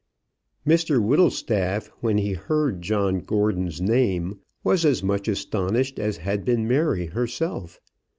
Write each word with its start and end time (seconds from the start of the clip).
Mr 0.65 0.99
Whittlestaff, 0.99 1.91
when 1.99 2.17
he 2.17 2.33
heard 2.33 2.81
John 2.81 3.19
Gordon's 3.19 3.79
name, 3.79 4.39
was 4.63 4.83
as 4.83 5.03
much 5.03 5.27
astonished 5.27 5.99
as 5.99 6.17
had 6.17 6.43
been 6.43 6.67
Mary 6.67 7.05
herself. 7.05 7.79